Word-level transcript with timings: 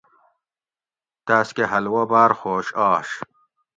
تاۤس 1.25 1.49
کہۤ 1.55 1.65
حلوہ 1.71 2.03
باۤر 2.11 2.31
خوش 2.39 2.67
آش 2.89 3.09